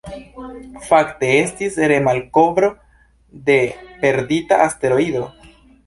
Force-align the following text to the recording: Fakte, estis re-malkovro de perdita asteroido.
Fakte, 0.85 1.29
estis 1.41 1.77
re-malkovro 1.93 2.73
de 3.51 3.61
perdita 4.07 4.63
asteroido. 4.69 5.29